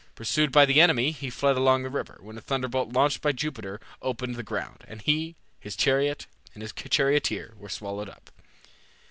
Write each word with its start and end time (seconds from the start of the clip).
Pursued 0.15 0.51
by 0.51 0.65
the 0.65 0.81
enemy, 0.81 1.11
he 1.11 1.29
fled 1.29 1.55
along 1.55 1.83
the 1.83 1.89
river, 1.91 2.17
when 2.23 2.35
a 2.35 2.41
thunderbolt 2.41 2.89
launched 2.91 3.21
by 3.21 3.31
Jupiter 3.31 3.79
opened 4.01 4.33
the 4.33 4.41
ground, 4.41 4.83
and 4.87 4.99
he, 4.99 5.35
his 5.59 5.75
chariot, 5.75 6.25
and 6.55 6.63
his 6.63 6.73
charioteer 6.73 7.53
were 7.55 7.69
swallowed 7.69 8.09
up. 8.09 8.31